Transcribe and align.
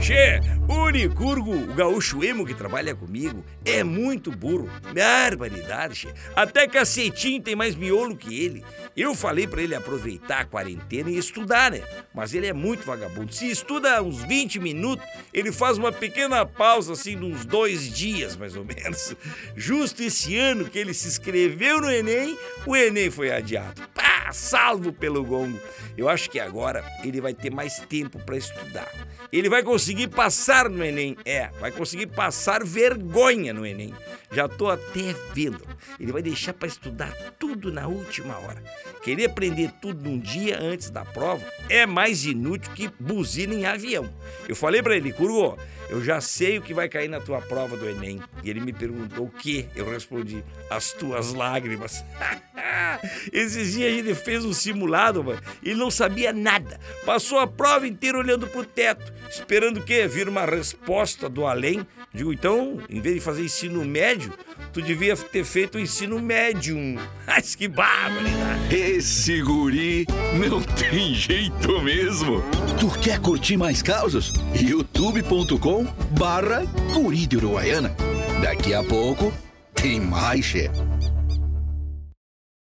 Che, 0.00 0.40
o 0.68 0.86
Unicurgo, 0.86 1.52
o 1.52 1.74
gaúcho 1.74 2.22
emo 2.22 2.46
que 2.46 2.54
trabalha 2.54 2.94
comigo, 2.94 3.44
é 3.64 3.82
muito 3.82 4.30
burro. 4.30 4.70
Barbaridade, 4.94 5.94
che. 5.96 6.08
Até 6.36 6.68
cacetinho 6.68 7.42
tem 7.42 7.56
mais 7.56 7.74
miolo 7.74 8.16
que 8.16 8.44
ele. 8.44 8.64
Eu 8.96 9.14
falei 9.14 9.46
pra 9.46 9.60
ele 9.60 9.74
aproveitar 9.74 10.40
a 10.40 10.44
quarentena 10.44 11.10
e 11.10 11.18
estudar, 11.18 11.72
né? 11.72 11.82
Mas 12.14 12.32
ele 12.32 12.46
é 12.46 12.52
muito 12.52 12.86
vagabundo. 12.86 13.32
Se 13.32 13.50
estuda 13.50 14.02
uns 14.02 14.22
20 14.22 14.60
minutos, 14.60 15.04
ele 15.34 15.52
faz 15.52 15.76
uma 15.76 15.92
pequena 15.92 16.46
pausa, 16.46 16.92
assim, 16.92 17.18
de 17.18 17.24
uns 17.24 17.44
dois 17.44 17.92
dias, 17.92 18.36
mais 18.36 18.56
ou 18.56 18.64
menos. 18.64 19.14
Justo 19.56 20.02
esse 20.02 20.36
ano 20.36 20.64
que 20.64 20.78
ele 20.78 20.94
se 20.94 21.08
inscreveu 21.08 21.80
no 21.80 21.90
Enem, 21.90 22.38
o 22.64 22.76
Enem 22.76 23.10
foi 23.10 23.30
adiado. 23.30 23.82
Salvo 24.32 24.92
pelo 24.92 25.24
gongo. 25.24 25.58
Eu 25.96 26.08
acho 26.08 26.30
que 26.30 26.40
agora 26.40 26.84
ele 27.02 27.20
vai 27.20 27.34
ter 27.34 27.50
mais 27.50 27.78
tempo 27.80 28.18
pra 28.24 28.36
estudar. 28.36 28.88
Ele 29.30 29.48
vai 29.48 29.62
conseguir 29.62 30.08
passar 30.08 30.68
no 30.68 30.82
Enem. 30.84 31.16
É, 31.24 31.50
vai 31.60 31.70
conseguir 31.70 32.06
passar 32.06 32.64
vergonha 32.64 33.52
no 33.52 33.66
Enem. 33.66 33.94
Já 34.30 34.48
tô 34.48 34.68
até 34.68 35.14
vendo. 35.34 35.62
Ele 35.98 36.12
vai 36.12 36.22
deixar 36.22 36.52
pra 36.54 36.68
estudar 36.68 37.12
tudo 37.38 37.72
na 37.72 37.86
última 37.86 38.38
hora. 38.38 38.62
Querer 39.02 39.26
aprender 39.26 39.70
tudo 39.80 40.08
num 40.08 40.18
dia 40.18 40.58
antes 40.60 40.90
da 40.90 41.04
prova 41.04 41.44
é 41.68 41.86
mais 41.86 42.24
inútil 42.24 42.72
que 42.74 42.90
buzina 43.00 43.54
em 43.54 43.66
avião. 43.66 44.12
Eu 44.48 44.56
falei 44.56 44.82
pra 44.82 44.96
ele, 44.96 45.12
Curgo, 45.12 45.58
eu 45.88 46.02
já 46.02 46.20
sei 46.20 46.58
o 46.58 46.62
que 46.62 46.74
vai 46.74 46.88
cair 46.88 47.08
na 47.08 47.20
tua 47.20 47.40
prova 47.40 47.76
do 47.76 47.88
Enem. 47.88 48.20
E 48.42 48.50
ele 48.50 48.60
me 48.60 48.72
perguntou 48.72 49.26
o 49.26 49.30
que? 49.30 49.68
Eu 49.74 49.90
respondi, 49.90 50.44
as 50.70 50.92
tuas 50.92 51.32
lágrimas. 51.32 52.04
Esses 53.32 53.72
dias 53.72 53.92
gente 53.94 54.14
fez 54.14 54.44
um 54.44 54.52
simulado, 54.52 55.22
mano. 55.22 55.40
Ele 55.62 55.74
não 55.74 55.90
sabia 55.90 56.32
nada. 56.32 56.78
Passou 57.04 57.38
a 57.38 57.46
prova 57.46 57.86
inteira 57.86 58.18
olhando 58.18 58.46
pro 58.46 58.64
teto, 58.64 59.12
esperando 59.28 59.78
o 59.78 59.84
quê? 59.84 60.06
Vir 60.06 60.28
uma 60.28 60.44
resposta 60.44 61.28
do 61.28 61.46
além. 61.46 61.86
Digo, 62.12 62.32
então, 62.32 62.78
em 62.88 63.00
vez 63.00 63.16
de 63.16 63.20
fazer 63.20 63.44
ensino 63.44 63.84
médio, 63.84 64.32
tu 64.72 64.80
devia 64.80 65.16
ter 65.16 65.44
feito 65.44 65.76
o 65.76 65.80
ensino 65.80 66.18
médium. 66.18 66.96
Mas 67.26 67.54
que 67.54 67.68
barbaridade! 67.68 68.74
Esse 68.74 69.42
guri 69.42 70.06
não 70.48 70.62
tem 70.62 71.14
jeito 71.14 71.80
mesmo. 71.82 72.42
Tu 72.80 72.90
quer 73.00 73.18
curtir 73.20 73.56
mais 73.56 73.82
causas? 73.82 74.32
youtube.com 74.54 75.84
barra 76.18 76.64
guri 76.92 77.26
de 77.26 77.36
Uruguaiana. 77.36 77.94
Daqui 78.42 78.72
a 78.72 78.82
pouco 78.82 79.32
tem 79.74 80.00
mais, 80.00 80.44
chefe. 80.44 80.78